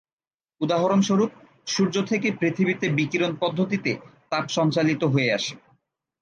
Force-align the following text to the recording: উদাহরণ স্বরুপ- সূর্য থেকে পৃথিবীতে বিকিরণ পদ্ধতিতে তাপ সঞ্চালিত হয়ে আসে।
উদাহরণ 0.61 0.99
স্বরুপ- 1.01 1.39
সূর্য 1.67 1.95
থেকে 2.05 2.27
পৃথিবীতে 2.31 2.85
বিকিরণ 2.89 3.31
পদ্ধতিতে 3.35 3.91
তাপ 4.29 4.45
সঞ্চালিত 4.47 5.01
হয়ে 5.03 5.33
আসে। 5.33 5.55